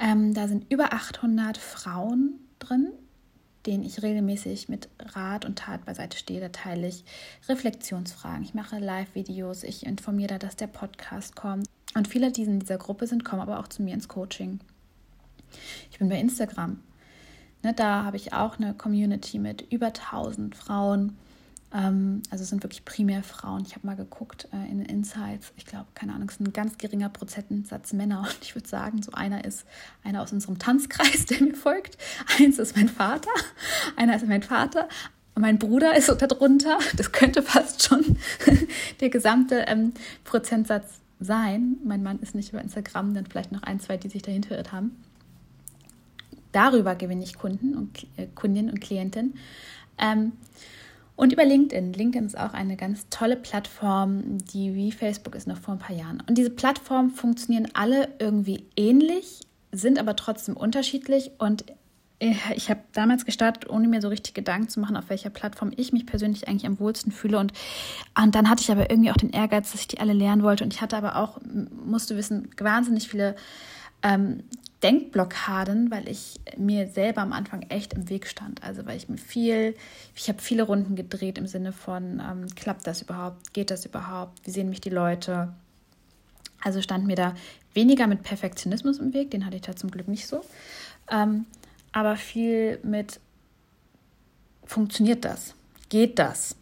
Ähm, 0.00 0.32
da 0.32 0.48
sind 0.48 0.72
über 0.72 0.94
800 0.94 1.58
Frauen 1.58 2.40
drin, 2.58 2.88
denen 3.66 3.84
ich 3.84 4.02
regelmäßig 4.02 4.70
mit 4.70 4.88
Rat 4.98 5.44
und 5.44 5.58
Tat 5.58 5.84
beiseite 5.84 6.16
stehe. 6.16 6.40
Da 6.40 6.48
teile 6.48 6.88
ich 6.88 7.04
Reflexionsfragen, 7.48 8.42
ich 8.42 8.54
mache 8.54 8.78
Live-Videos, 8.78 9.62
ich 9.62 9.84
informiere, 9.84 10.38
dass 10.38 10.56
der 10.56 10.68
Podcast 10.68 11.36
kommt. 11.36 11.68
Und 11.94 12.08
viele, 12.08 12.32
die 12.32 12.42
in 12.44 12.60
dieser 12.60 12.78
Gruppe 12.78 13.06
sind, 13.06 13.24
kommen 13.24 13.42
aber 13.42 13.58
auch 13.58 13.68
zu 13.68 13.82
mir 13.82 13.92
ins 13.92 14.08
Coaching. 14.08 14.60
Ich 15.90 15.98
bin 15.98 16.08
bei 16.08 16.18
Instagram. 16.18 16.80
Ne, 17.62 17.74
da 17.74 18.04
habe 18.04 18.16
ich 18.16 18.32
auch 18.32 18.58
eine 18.58 18.72
Community 18.72 19.38
mit 19.38 19.70
über 19.70 19.88
1000 19.88 20.56
Frauen 20.56 21.18
also 22.30 22.42
es 22.42 22.48
sind 22.48 22.64
wirklich 22.64 22.84
primär 22.84 23.22
Frauen. 23.22 23.62
Ich 23.64 23.76
habe 23.76 23.86
mal 23.86 23.94
geguckt 23.94 24.48
äh, 24.52 24.70
in 24.70 24.78
den 24.78 24.86
Insights. 24.86 25.52
Ich 25.56 25.66
glaube, 25.66 25.86
keine 25.94 26.14
Ahnung, 26.14 26.28
es 26.28 26.34
ist 26.34 26.40
ein 26.40 26.52
ganz 26.52 26.78
geringer 26.78 27.08
Prozentsatz 27.08 27.92
Männer. 27.92 28.20
Und 28.22 28.38
ich 28.42 28.54
würde 28.56 28.68
sagen, 28.68 29.02
so 29.02 29.12
einer 29.12 29.44
ist 29.44 29.64
einer 30.02 30.22
aus 30.22 30.32
unserem 30.32 30.58
Tanzkreis, 30.58 31.26
der 31.30 31.42
mir 31.42 31.54
folgt. 31.54 31.96
Eins 32.38 32.58
ist 32.58 32.76
mein 32.76 32.88
Vater, 32.88 33.30
einer 33.96 34.16
ist 34.16 34.26
mein 34.26 34.42
Vater. 34.42 34.88
Mein 35.36 35.58
Bruder 35.58 35.96
ist 35.96 36.08
darunter. 36.08 36.78
Das 36.96 37.12
könnte 37.12 37.42
fast 37.42 37.84
schon 37.84 38.16
der 39.00 39.10
gesamte 39.10 39.64
ähm, 39.68 39.94
Prozentsatz 40.24 41.00
sein. 41.20 41.76
Mein 41.84 42.02
Mann 42.02 42.18
ist 42.18 42.34
nicht 42.34 42.52
über 42.52 42.60
Instagram, 42.60 43.14
dann 43.14 43.26
vielleicht 43.26 43.52
noch 43.52 43.62
ein, 43.62 43.78
zwei, 43.78 43.96
die 43.96 44.08
sich 44.08 44.22
dahinter 44.22 44.56
irrt 44.56 44.72
haben. 44.72 44.96
Darüber 46.50 46.96
gewinne 46.96 47.22
ich 47.22 47.38
Kunden 47.38 47.76
und 47.76 48.06
äh, 48.16 48.26
Kundinnen 48.34 48.70
und 48.70 48.80
Klientinnen. 48.80 49.34
Ähm, 49.98 50.32
und 51.20 51.34
über 51.34 51.44
LinkedIn. 51.44 51.92
LinkedIn 51.92 52.24
ist 52.24 52.38
auch 52.38 52.54
eine 52.54 52.78
ganz 52.78 53.06
tolle 53.10 53.36
Plattform, 53.36 54.38
die 54.38 54.74
wie 54.74 54.90
Facebook 54.90 55.34
ist 55.34 55.46
noch 55.46 55.58
vor 55.58 55.74
ein 55.74 55.78
paar 55.78 55.94
Jahren. 55.94 56.22
Und 56.26 56.38
diese 56.38 56.48
Plattformen 56.48 57.10
funktionieren 57.10 57.68
alle 57.74 58.08
irgendwie 58.18 58.64
ähnlich, 58.74 59.40
sind 59.70 59.98
aber 59.98 60.16
trotzdem 60.16 60.56
unterschiedlich. 60.56 61.30
Und 61.36 61.66
ich 62.18 62.70
habe 62.70 62.80
damals 62.92 63.26
gestartet, 63.26 63.68
ohne 63.68 63.86
mir 63.86 64.00
so 64.00 64.08
richtig 64.08 64.32
Gedanken 64.32 64.70
zu 64.70 64.80
machen, 64.80 64.96
auf 64.96 65.10
welcher 65.10 65.28
Plattform 65.28 65.72
ich 65.76 65.92
mich 65.92 66.06
persönlich 66.06 66.48
eigentlich 66.48 66.66
am 66.66 66.80
wohlsten 66.80 67.12
fühle. 67.12 67.38
Und, 67.38 67.52
und 68.18 68.34
dann 68.34 68.48
hatte 68.48 68.62
ich 68.62 68.70
aber 68.70 68.90
irgendwie 68.90 69.10
auch 69.10 69.18
den 69.18 69.30
Ehrgeiz, 69.30 69.72
dass 69.72 69.82
ich 69.82 69.88
die 69.88 70.00
alle 70.00 70.14
lernen 70.14 70.42
wollte. 70.42 70.64
Und 70.64 70.72
ich 70.72 70.80
hatte 70.80 70.96
aber 70.96 71.16
auch, 71.16 71.38
musste 71.84 72.16
wissen, 72.16 72.48
wahnsinnig 72.58 73.10
viele 73.10 73.36
ähm, 74.02 74.44
Denkblockaden, 74.82 75.90
weil 75.90 76.08
ich 76.08 76.40
mir 76.56 76.88
selber 76.88 77.20
am 77.20 77.32
Anfang 77.32 77.62
echt 77.62 77.92
im 77.92 78.08
Weg 78.08 78.26
stand. 78.26 78.62
Also 78.62 78.86
weil 78.86 78.96
ich 78.96 79.08
mir 79.08 79.18
viel, 79.18 79.76
ich 80.14 80.28
habe 80.28 80.40
viele 80.40 80.62
Runden 80.62 80.96
gedreht 80.96 81.36
im 81.38 81.46
Sinne 81.46 81.72
von, 81.72 82.20
ähm, 82.20 82.46
klappt 82.54 82.86
das 82.86 83.02
überhaupt? 83.02 83.52
Geht 83.52 83.70
das 83.70 83.84
überhaupt? 83.84 84.46
Wie 84.46 84.50
sehen 84.50 84.70
mich 84.70 84.80
die 84.80 84.90
Leute? 84.90 85.52
Also 86.62 86.80
stand 86.82 87.06
mir 87.06 87.16
da 87.16 87.34
weniger 87.74 88.06
mit 88.06 88.22
Perfektionismus 88.22 88.98
im 88.98 89.14
Weg, 89.14 89.30
den 89.30 89.46
hatte 89.46 89.56
ich 89.56 89.62
da 89.62 89.76
zum 89.76 89.90
Glück 89.90 90.08
nicht 90.08 90.26
so, 90.26 90.44
ähm, 91.10 91.46
aber 91.92 92.16
viel 92.16 92.78
mit, 92.82 93.20
funktioniert 94.64 95.24
das? 95.24 95.54
Geht 95.88 96.18
das? 96.18 96.56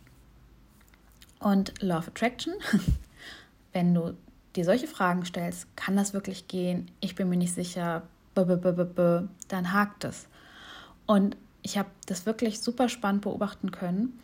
Und 1.41 1.75
Law 1.83 1.99
of 1.99 2.09
Attraction, 2.09 2.55
wenn 3.73 3.95
du 3.95 4.17
dir 4.57 4.65
solche 4.65 4.87
Fragen 4.87 5.25
stellst, 5.25 5.67
kann 5.77 5.97
das 5.97 6.15
wirklich 6.15 6.49
gehen? 6.49 6.91
Ich 7.01 7.15
bin 7.15 7.29
mir 7.29 7.37
nicht 7.37 7.55
sicher, 7.55 8.03
dann 8.35 9.73
hakt 9.73 10.05
es. 10.05 10.27
Und 11.07 11.37
ich 11.63 11.77
habe 11.77 11.89
das 12.07 12.27
wirklich 12.27 12.61
super 12.61 12.89
spannend 12.89 13.23
beobachten 13.23 13.71
können. 13.73 14.19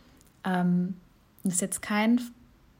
Ähm, 0.44 0.96
das 1.42 1.54
ist 1.54 1.60
jetzt 1.60 1.82
kein 1.82 2.20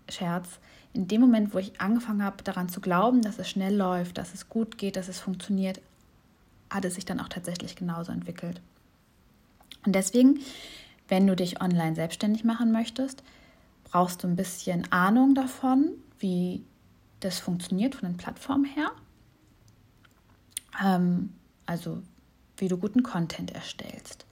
Scherz. 0.08 0.60
In 0.92 1.08
dem 1.08 1.20
Moment, 1.20 1.54
wo 1.54 1.58
ich 1.58 1.80
angefangen 1.80 2.22
habe, 2.22 2.42
daran 2.44 2.68
zu 2.68 2.80
glauben, 2.80 3.22
dass 3.22 3.38
es 3.38 3.48
schnell 3.48 3.74
läuft, 3.74 4.18
dass 4.18 4.32
es 4.32 4.48
gut 4.48 4.78
geht, 4.78 4.96
dass 4.96 5.08
es 5.08 5.18
funktioniert, 5.18 5.80
hat 6.70 6.84
es 6.84 6.94
sich 6.94 7.04
dann 7.04 7.20
auch 7.20 7.28
tatsächlich 7.28 7.76
genauso 7.76 8.12
entwickelt. 8.12 8.60
Und 9.84 9.94
deswegen, 9.94 10.40
wenn 11.08 11.26
du 11.26 11.36
dich 11.36 11.60
online 11.60 11.94
selbstständig 11.94 12.44
machen 12.44 12.72
möchtest, 12.72 13.22
brauchst 13.84 14.22
du 14.22 14.28
ein 14.28 14.36
bisschen 14.36 14.90
Ahnung 14.92 15.34
davon, 15.34 15.90
wie 16.18 16.62
das 17.24 17.38
funktioniert 17.38 17.94
von 17.94 18.08
den 18.08 18.16
Plattformen 18.16 18.64
her. 18.64 18.90
Ähm, 20.82 21.30
also 21.66 22.02
wie 22.56 22.68
du 22.68 22.76
guten 22.76 23.02
Content 23.02 23.52
erstellst, 23.52 24.26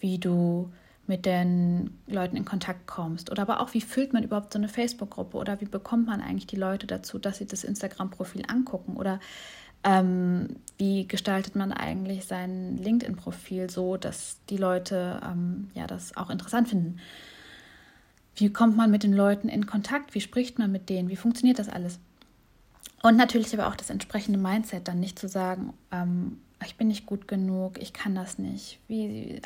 wie 0.00 0.18
du 0.18 0.70
mit 1.06 1.24
den 1.24 1.96
Leuten 2.08 2.36
in 2.36 2.44
Kontakt 2.44 2.86
kommst 2.86 3.30
oder 3.30 3.42
aber 3.42 3.60
auch, 3.60 3.74
wie 3.74 3.80
füllt 3.80 4.12
man 4.12 4.24
überhaupt 4.24 4.52
so 4.52 4.58
eine 4.58 4.68
Facebook-Gruppe 4.68 5.36
oder 5.36 5.60
wie 5.60 5.66
bekommt 5.66 6.06
man 6.06 6.20
eigentlich 6.20 6.48
die 6.48 6.56
Leute 6.56 6.86
dazu, 6.86 7.18
dass 7.18 7.38
sie 7.38 7.46
das 7.46 7.62
Instagram-Profil 7.62 8.42
angucken 8.48 8.96
oder 8.96 9.20
ähm, 9.84 10.56
wie 10.78 11.06
gestaltet 11.06 11.54
man 11.54 11.72
eigentlich 11.72 12.24
sein 12.24 12.76
LinkedIn-Profil 12.78 13.70
so, 13.70 13.96
dass 13.96 14.38
die 14.50 14.56
Leute 14.56 15.20
ähm, 15.24 15.70
ja 15.74 15.86
das 15.86 16.16
auch 16.16 16.28
interessant 16.28 16.68
finden. 16.68 16.98
Wie 18.34 18.52
kommt 18.52 18.76
man 18.76 18.90
mit 18.90 19.04
den 19.04 19.12
Leuten 19.12 19.48
in 19.48 19.66
Kontakt? 19.66 20.14
Wie 20.14 20.20
spricht 20.20 20.58
man 20.58 20.72
mit 20.72 20.90
denen? 20.90 21.08
Wie 21.08 21.16
funktioniert 21.16 21.60
das 21.60 21.68
alles? 21.68 22.00
Und 23.06 23.16
natürlich 23.16 23.54
aber 23.54 23.68
auch 23.68 23.76
das 23.76 23.90
entsprechende 23.90 24.36
Mindset, 24.36 24.88
dann 24.88 24.98
nicht 24.98 25.16
zu 25.16 25.28
sagen, 25.28 25.72
ähm, 25.92 26.40
ich 26.64 26.74
bin 26.74 26.88
nicht 26.88 27.06
gut 27.06 27.28
genug, 27.28 27.78
ich 27.80 27.92
kann 27.92 28.16
das 28.16 28.36
nicht. 28.36 28.80
Wie 28.88 29.40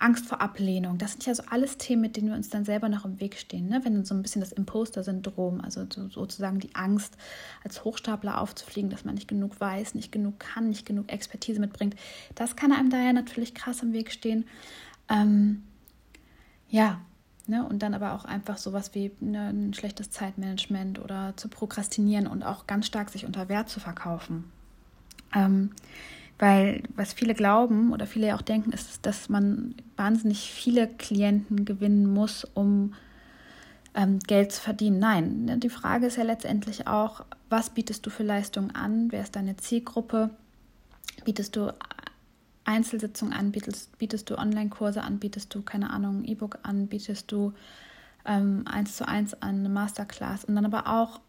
Angst 0.00 0.26
vor 0.26 0.40
Ablehnung, 0.40 0.98
das 0.98 1.12
sind 1.12 1.24
ja 1.24 1.32
so 1.32 1.44
alles 1.48 1.78
Themen, 1.78 2.02
mit 2.02 2.16
denen 2.16 2.26
wir 2.26 2.34
uns 2.34 2.48
dann 2.48 2.64
selber 2.64 2.88
noch 2.88 3.04
im 3.04 3.20
Weg 3.20 3.36
stehen. 3.38 3.68
Ne? 3.68 3.82
Wenn 3.84 4.04
so 4.04 4.16
ein 4.16 4.22
bisschen 4.22 4.40
das 4.40 4.50
Imposter-Syndrom, 4.50 5.60
also 5.60 5.86
sozusagen 6.10 6.58
die 6.58 6.74
Angst, 6.74 7.16
als 7.62 7.84
Hochstapler 7.84 8.40
aufzufliegen, 8.40 8.90
dass 8.90 9.04
man 9.04 9.14
nicht 9.14 9.28
genug 9.28 9.60
weiß, 9.60 9.94
nicht 9.94 10.10
genug 10.10 10.40
kann, 10.40 10.68
nicht 10.68 10.84
genug 10.84 11.12
Expertise 11.12 11.60
mitbringt, 11.60 11.94
das 12.34 12.56
kann 12.56 12.72
einem 12.72 12.90
da 12.90 12.98
ja 12.98 13.12
natürlich 13.12 13.54
krass 13.54 13.80
im 13.84 13.92
Weg 13.92 14.10
stehen. 14.10 14.44
Ähm, 15.08 15.62
ja, 16.68 17.00
Ne? 17.46 17.66
Und 17.66 17.82
dann 17.82 17.94
aber 17.94 18.12
auch 18.12 18.24
einfach 18.24 18.56
sowas 18.56 18.94
wie 18.94 19.10
ne, 19.20 19.48
ein 19.48 19.74
schlechtes 19.74 20.10
Zeitmanagement 20.10 20.98
oder 20.98 21.34
zu 21.36 21.48
prokrastinieren 21.48 22.26
und 22.26 22.42
auch 22.42 22.66
ganz 22.66 22.86
stark 22.86 23.10
sich 23.10 23.26
unter 23.26 23.48
Wert 23.48 23.68
zu 23.68 23.80
verkaufen. 23.80 24.44
Ähm, 25.34 25.70
weil 26.38 26.82
was 26.96 27.12
viele 27.12 27.34
glauben 27.34 27.92
oder 27.92 28.06
viele 28.06 28.28
ja 28.28 28.36
auch 28.36 28.42
denken, 28.42 28.72
ist, 28.72 29.06
dass 29.06 29.28
man 29.28 29.74
wahnsinnig 29.96 30.50
viele 30.52 30.88
Klienten 30.88 31.64
gewinnen 31.64 32.06
muss, 32.06 32.44
um 32.44 32.94
ähm, 33.94 34.18
Geld 34.20 34.52
zu 34.52 34.60
verdienen. 34.60 34.98
Nein, 34.98 35.44
ne, 35.44 35.58
die 35.58 35.68
Frage 35.68 36.06
ist 36.06 36.16
ja 36.16 36.24
letztendlich 36.24 36.86
auch, 36.86 37.24
was 37.50 37.70
bietest 37.70 38.04
du 38.06 38.10
für 38.10 38.24
Leistungen 38.24 38.74
an? 38.74 39.12
Wer 39.12 39.22
ist 39.22 39.36
deine 39.36 39.56
Zielgruppe? 39.56 40.30
Bietest 41.24 41.56
du 41.56 41.72
Einzelsitzungen 42.64 43.34
an, 43.34 43.52
bietest, 43.52 44.30
du 44.30 44.38
Online-Kurse 44.38 45.02
an, 45.02 45.18
bietest 45.18 45.54
du, 45.54 45.62
keine 45.62 45.90
Ahnung, 45.90 46.24
E-Book 46.24 46.58
an, 46.62 46.86
bietest 46.86 47.30
du 47.30 47.52
ähm, 48.24 48.64
eins 48.66 48.96
zu 48.96 49.06
eins 49.06 49.34
an, 49.42 49.60
eine 49.60 49.68
Masterclass 49.68 50.44
und 50.44 50.54
dann 50.54 50.64
aber 50.64 50.86
auch 50.86 51.20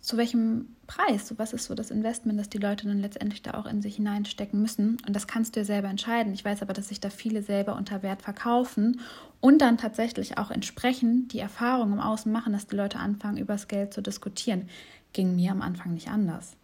zu 0.00 0.16
welchem 0.16 0.68
Preis, 0.86 1.34
was 1.36 1.52
ist 1.52 1.64
so 1.64 1.74
das 1.74 1.90
Investment, 1.90 2.38
das 2.38 2.48
die 2.48 2.58
Leute 2.58 2.86
dann 2.86 3.00
letztendlich 3.00 3.42
da 3.42 3.54
auch 3.54 3.66
in 3.66 3.82
sich 3.82 3.96
hineinstecken 3.96 4.62
müssen. 4.62 4.98
Und 5.04 5.16
das 5.16 5.26
kannst 5.26 5.56
du 5.56 5.60
ja 5.60 5.64
selber 5.64 5.88
entscheiden. 5.88 6.32
Ich 6.32 6.44
weiß 6.44 6.62
aber, 6.62 6.74
dass 6.74 6.88
sich 6.88 7.00
da 7.00 7.10
viele 7.10 7.42
selber 7.42 7.74
unter 7.74 8.04
Wert 8.04 8.22
verkaufen 8.22 9.00
und 9.40 9.60
dann 9.60 9.78
tatsächlich 9.78 10.38
auch 10.38 10.52
entsprechend 10.52 11.32
die 11.32 11.40
Erfahrung 11.40 11.92
im 11.92 11.98
Außen 11.98 12.30
machen, 12.30 12.52
dass 12.52 12.68
die 12.68 12.76
Leute 12.76 13.00
anfangen, 13.00 13.38
über 13.38 13.54
das 13.54 13.66
Geld 13.66 13.92
zu 13.92 14.00
diskutieren. 14.00 14.68
Ging 15.12 15.34
mir 15.34 15.50
am 15.50 15.60
Anfang 15.60 15.94
nicht 15.94 16.08
anders. 16.08 16.56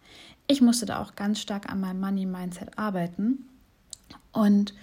Ich 0.47 0.61
musste 0.61 0.85
da 0.85 1.01
auch 1.01 1.15
ganz 1.15 1.41
stark 1.41 1.69
an 1.69 1.81
meinem 1.81 1.99
Money-Mindset 1.99 2.77
arbeiten 2.77 3.45
und 4.33 4.73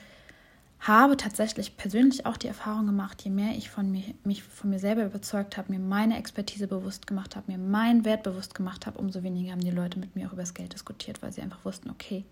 habe 0.80 1.19
tatsächlich 1.19 1.76
persönlich 1.76 2.25
auch 2.25 2.38
die 2.38 2.49
Erfahrung 2.49 2.87
gemacht, 2.87 3.23
je 3.23 3.30
mehr 3.30 3.54
ich 3.54 3.69
von 3.69 3.90
mir, 3.90 4.02
mich 4.25 4.42
von 4.42 4.71
mir 4.71 4.78
selber 4.78 5.04
überzeugt 5.04 5.59
habe, 5.59 5.73
mir 5.73 5.78
meine 5.78 6.16
Expertise 6.16 6.66
bewusst 6.66 7.07
gemacht 7.07 7.37
habe, 7.37 7.52
mir 7.52 7.59
meinen 7.59 8.07
Wert 8.07 8.23
bewusst 8.23 8.54
gemacht 8.54 8.87
habe, 8.87 8.99
umso 8.99 9.23
weniger 9.23 9.52
haben 9.52 9.61
die 9.61 9.71
Leute 9.71 9.99
mit 9.99 10.16
mir 10.16 10.26
auch 10.26 10.33
über 10.33 10.42
das 10.42 10.54
Geld 10.54 10.73
diskutiert, 10.73 11.21
weil 11.23 11.33
sie 11.33 11.42
einfach 11.42 11.64
wussten, 11.66 11.90
okay, 11.90 12.25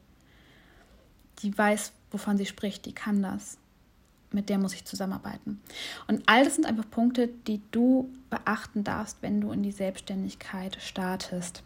die 1.41 1.57
weiß, 1.57 1.93
wovon 2.11 2.39
sie 2.39 2.47
spricht, 2.47 2.87
die 2.87 2.95
kann 2.95 3.23
das, 3.23 3.59
mit 4.33 4.49
der 4.49 4.59
muss 4.59 4.73
ich 4.73 4.87
zusammenarbeiten. 4.87 5.61
Und 6.07 6.23
all 6.27 6.45
das 6.45 6.55
sind 6.55 6.67
einfach 6.67 6.89
Punkte, 6.91 7.29
die 7.29 7.61
du 7.71 8.11
beachten 8.31 8.83
darfst, 8.83 9.19
wenn 9.21 9.43
du 9.43 9.53
in 9.53 9.63
die 9.63 9.73
Selbstständigkeit 9.73 10.79
startest. 10.81 11.63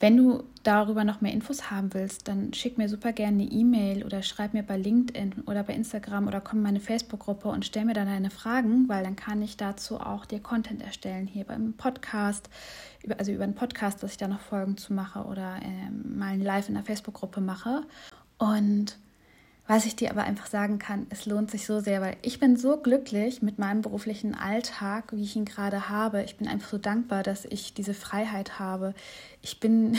Wenn 0.00 0.16
du 0.16 0.44
darüber 0.62 1.04
noch 1.04 1.20
mehr 1.20 1.32
Infos 1.32 1.70
haben 1.70 1.92
willst, 1.92 2.26
dann 2.26 2.54
schick 2.54 2.78
mir 2.78 2.88
super 2.88 3.12
gerne 3.12 3.42
eine 3.42 3.52
E-Mail 3.52 4.02
oder 4.02 4.22
schreib 4.22 4.54
mir 4.54 4.62
bei 4.62 4.78
LinkedIn 4.78 5.42
oder 5.46 5.62
bei 5.62 5.74
Instagram 5.74 6.26
oder 6.26 6.40
komm 6.40 6.60
in 6.60 6.64
meine 6.64 6.80
Facebook-Gruppe 6.80 7.48
und 7.48 7.66
stell 7.66 7.84
mir 7.84 7.92
dann 7.92 8.06
deine 8.06 8.30
Fragen, 8.30 8.88
weil 8.88 9.04
dann 9.04 9.14
kann 9.14 9.42
ich 9.42 9.58
dazu 9.58 10.00
auch 10.00 10.24
dir 10.24 10.40
Content 10.40 10.82
erstellen 10.82 11.26
hier 11.26 11.44
beim 11.44 11.74
Podcast, 11.74 12.48
also 13.18 13.30
über 13.30 13.44
einen 13.44 13.54
Podcast, 13.54 14.02
dass 14.02 14.12
ich 14.12 14.16
da 14.16 14.26
noch 14.26 14.40
Folgen 14.40 14.78
zu 14.78 14.94
mache 14.94 15.24
oder 15.24 15.56
äh, 15.62 15.90
mal 15.90 16.32
ein 16.32 16.42
Live 16.42 16.68
in 16.68 16.74
der 16.76 16.84
Facebook-Gruppe 16.84 17.42
mache. 17.42 17.82
Und 18.38 18.96
was 19.70 19.86
ich 19.86 19.94
dir 19.94 20.10
aber 20.10 20.24
einfach 20.24 20.48
sagen 20.48 20.80
kann, 20.80 21.06
es 21.10 21.26
lohnt 21.26 21.48
sich 21.48 21.64
so 21.64 21.78
sehr, 21.78 22.00
weil 22.00 22.16
ich 22.22 22.40
bin 22.40 22.56
so 22.56 22.76
glücklich 22.76 23.40
mit 23.40 23.60
meinem 23.60 23.82
beruflichen 23.82 24.34
Alltag, 24.34 25.12
wie 25.12 25.22
ich 25.22 25.36
ihn 25.36 25.44
gerade 25.44 25.88
habe. 25.88 26.24
Ich 26.24 26.38
bin 26.38 26.48
einfach 26.48 26.70
so 26.70 26.78
dankbar, 26.78 27.22
dass 27.22 27.44
ich 27.44 27.72
diese 27.72 27.94
Freiheit 27.94 28.58
habe. 28.58 28.94
Ich 29.42 29.60
bin, 29.60 29.96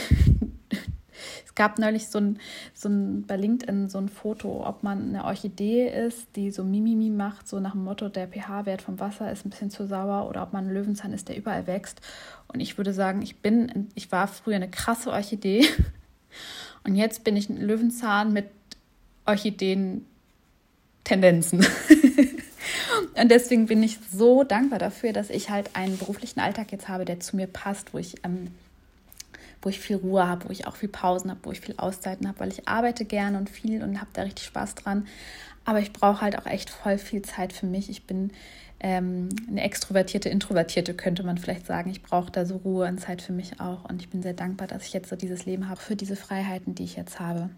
es 1.46 1.54
gab 1.54 1.78
neulich 1.78 2.08
so 2.08 2.18
ein, 2.18 2.38
so 2.74 2.90
ein 2.90 3.22
bei 3.22 3.38
LinkedIn 3.38 3.88
so 3.88 3.96
ein 3.96 4.10
Foto, 4.10 4.62
ob 4.66 4.82
man 4.82 5.08
eine 5.08 5.24
Orchidee 5.24 5.88
ist, 5.88 6.36
die 6.36 6.50
so 6.50 6.64
Mimimi 6.64 7.08
macht, 7.08 7.48
so 7.48 7.58
nach 7.58 7.72
dem 7.72 7.84
Motto, 7.84 8.10
der 8.10 8.28
pH-Wert 8.28 8.82
vom 8.82 9.00
Wasser 9.00 9.32
ist 9.32 9.46
ein 9.46 9.50
bisschen 9.50 9.70
zu 9.70 9.86
sauer, 9.86 10.28
oder 10.28 10.42
ob 10.42 10.52
man 10.52 10.66
ein 10.66 10.74
Löwenzahn 10.74 11.14
ist, 11.14 11.30
der 11.30 11.38
überall 11.38 11.66
wächst. 11.66 12.02
Und 12.52 12.60
ich 12.60 12.76
würde 12.76 12.92
sagen, 12.92 13.22
ich 13.22 13.38
bin, 13.38 13.88
ich 13.94 14.12
war 14.12 14.28
früher 14.28 14.56
eine 14.56 14.68
krasse 14.68 15.10
Orchidee. 15.10 15.64
Und 16.84 16.94
jetzt 16.94 17.24
bin 17.24 17.36
ich 17.36 17.48
ein 17.48 17.58
Löwenzahn 17.58 18.34
mit 18.34 18.46
Orchideen-Tendenzen. 19.26 21.60
und 23.20 23.30
deswegen 23.30 23.66
bin 23.66 23.82
ich 23.82 23.98
so 24.12 24.44
dankbar 24.44 24.78
dafür, 24.78 25.12
dass 25.12 25.28
ich 25.30 25.50
halt 25.50 25.70
einen 25.74 25.98
beruflichen 25.98 26.38
Alltag 26.40 26.70
jetzt 26.72 26.88
habe, 26.88 27.04
der 27.04 27.20
zu 27.20 27.36
mir 27.36 27.46
passt, 27.46 27.92
wo 27.94 27.98
ich, 27.98 28.24
ähm, 28.24 28.48
wo 29.60 29.68
ich 29.68 29.78
viel 29.78 29.96
Ruhe 29.96 30.26
habe, 30.26 30.48
wo 30.48 30.52
ich 30.52 30.66
auch 30.66 30.76
viel 30.76 30.88
Pausen 30.88 31.30
habe, 31.30 31.40
wo 31.44 31.52
ich 31.52 31.60
viel 31.60 31.74
Auszeiten 31.76 32.26
habe, 32.26 32.40
weil 32.40 32.50
ich 32.50 32.66
arbeite 32.68 33.04
gerne 33.04 33.36
und 33.38 33.50
viel 33.50 33.82
und 33.82 34.00
habe 34.00 34.10
da 34.12 34.22
richtig 34.22 34.46
Spaß 34.46 34.74
dran. 34.74 35.06
Aber 35.64 35.78
ich 35.78 35.92
brauche 35.92 36.22
halt 36.22 36.36
auch 36.38 36.46
echt 36.46 36.70
voll 36.70 36.98
viel 36.98 37.22
Zeit 37.22 37.52
für 37.52 37.66
mich. 37.66 37.88
Ich 37.88 38.08
bin 38.08 38.32
ähm, 38.80 39.28
eine 39.48 39.62
extrovertierte, 39.62 40.28
introvertierte, 40.28 40.94
könnte 40.94 41.22
man 41.22 41.38
vielleicht 41.38 41.66
sagen. 41.66 41.88
Ich 41.90 42.02
brauche 42.02 42.32
da 42.32 42.44
so 42.44 42.56
Ruhe 42.56 42.88
und 42.88 42.98
Zeit 42.98 43.22
für 43.22 43.32
mich 43.32 43.60
auch. 43.60 43.88
Und 43.88 44.02
ich 44.02 44.08
bin 44.08 44.22
sehr 44.22 44.34
dankbar, 44.34 44.66
dass 44.66 44.86
ich 44.86 44.92
jetzt 44.92 45.08
so 45.08 45.14
dieses 45.14 45.46
Leben 45.46 45.68
habe, 45.68 45.80
für 45.80 45.94
diese 45.94 46.16
Freiheiten, 46.16 46.74
die 46.74 46.82
ich 46.82 46.96
jetzt 46.96 47.20
habe 47.20 47.50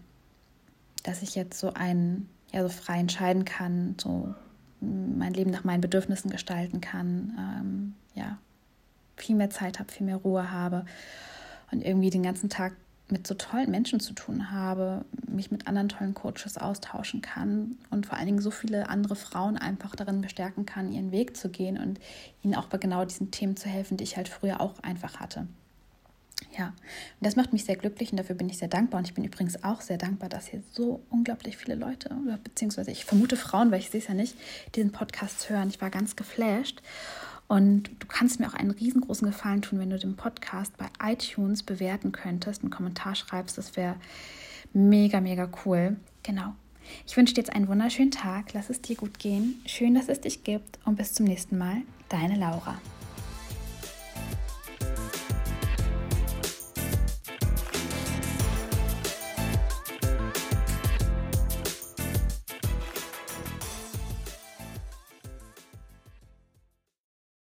dass 1.07 1.21
ich 1.21 1.35
jetzt 1.35 1.59
so 1.59 1.73
ein, 1.73 2.27
ja, 2.51 2.63
so 2.63 2.69
frei 2.69 2.99
entscheiden 2.99 3.45
kann, 3.45 3.95
so 3.99 4.33
mein 4.81 5.33
Leben 5.33 5.51
nach 5.51 5.63
meinen 5.63 5.81
Bedürfnissen 5.81 6.29
gestalten 6.29 6.81
kann, 6.81 7.33
ähm, 7.37 7.93
ja, 8.13 8.37
viel 9.15 9.35
mehr 9.35 9.49
Zeit 9.49 9.79
habe, 9.79 9.91
viel 9.91 10.05
mehr 10.05 10.17
Ruhe 10.17 10.51
habe 10.51 10.85
und 11.71 11.83
irgendwie 11.83 12.09
den 12.09 12.23
ganzen 12.23 12.49
Tag 12.49 12.73
mit 13.09 13.27
so 13.27 13.35
tollen 13.35 13.69
Menschen 13.69 13.99
zu 13.99 14.13
tun 14.13 14.51
habe, 14.51 15.05
mich 15.27 15.51
mit 15.51 15.67
anderen 15.67 15.89
tollen 15.89 16.15
Coaches 16.15 16.57
austauschen 16.57 17.21
kann 17.21 17.77
und 17.91 18.07
vor 18.07 18.17
allen 18.17 18.25
Dingen 18.25 18.41
so 18.41 18.49
viele 18.49 18.89
andere 18.89 19.15
Frauen 19.15 19.57
einfach 19.57 19.95
darin 19.95 20.21
bestärken 20.21 20.65
kann, 20.65 20.91
ihren 20.91 21.11
Weg 21.11 21.37
zu 21.37 21.49
gehen 21.49 21.77
und 21.77 21.99
ihnen 22.41 22.55
auch 22.55 22.65
bei 22.65 22.79
genau 22.79 23.05
diesen 23.05 23.29
Themen 23.29 23.57
zu 23.57 23.69
helfen, 23.69 23.97
die 23.97 24.03
ich 24.03 24.17
halt 24.17 24.27
früher 24.27 24.59
auch 24.59 24.79
einfach 24.81 25.19
hatte. 25.19 25.47
Ja, 26.57 26.67
und 26.67 26.75
das 27.21 27.35
macht 27.35 27.51
mich 27.51 27.65
sehr 27.65 27.75
glücklich 27.75 28.11
und 28.11 28.17
dafür 28.17 28.35
bin 28.35 28.49
ich 28.49 28.57
sehr 28.57 28.67
dankbar. 28.67 28.99
Und 28.99 29.07
ich 29.07 29.13
bin 29.13 29.23
übrigens 29.23 29.63
auch 29.63 29.81
sehr 29.81 29.97
dankbar, 29.97 30.29
dass 30.29 30.47
hier 30.47 30.61
so 30.71 31.01
unglaublich 31.09 31.57
viele 31.57 31.75
Leute, 31.75 32.09
oder 32.23 32.37
beziehungsweise 32.37 32.91
ich 32.91 33.03
vermute 33.03 33.35
Frauen, 33.35 33.71
weil 33.71 33.79
ich 33.79 33.89
sehe 33.89 33.99
es 33.99 34.07
ja 34.07 34.13
nicht, 34.13 34.35
diesen 34.75 34.91
Podcast 34.91 35.49
hören. 35.49 35.69
Ich 35.69 35.81
war 35.81 35.89
ganz 35.89 36.15
geflasht. 36.15 36.81
Und 37.47 37.89
du 37.99 38.07
kannst 38.07 38.39
mir 38.39 38.47
auch 38.47 38.53
einen 38.55 38.71
riesengroßen 38.71 39.27
Gefallen 39.27 39.61
tun, 39.61 39.79
wenn 39.79 39.89
du 39.89 39.99
den 39.99 40.15
Podcast 40.15 40.73
bei 40.77 40.87
iTunes 41.03 41.61
bewerten 41.61 42.11
könntest, 42.11 42.63
einen 42.63 42.71
Kommentar 42.71 43.15
schreibst. 43.15 43.57
Das 43.57 43.75
wäre 43.75 43.95
mega, 44.73 45.21
mega 45.21 45.47
cool. 45.65 45.97
Genau. 46.23 46.55
Ich 47.05 47.17
wünsche 47.17 47.33
dir 47.33 47.41
jetzt 47.41 47.53
einen 47.53 47.67
wunderschönen 47.67 48.11
Tag. 48.11 48.53
Lass 48.53 48.69
es 48.69 48.81
dir 48.81 48.95
gut 48.95 49.19
gehen. 49.19 49.61
Schön, 49.65 49.95
dass 49.95 50.09
es 50.09 50.21
dich 50.21 50.43
gibt. 50.43 50.79
Und 50.85 50.95
bis 50.95 51.13
zum 51.13 51.25
nächsten 51.25 51.57
Mal. 51.57 51.81
Deine 52.09 52.35
Laura. 52.35 52.79